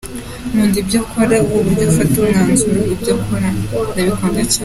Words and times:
Nkunda 0.49 0.77
ibyo 0.83 0.97
akora, 1.03 1.35
uburyo 1.47 1.83
afata 1.89 2.15
umwanzuro, 2.19 2.79
ibyo 2.93 3.11
akora 3.17 3.47
ndabikunda 3.91 4.41
cyane. 4.51 4.59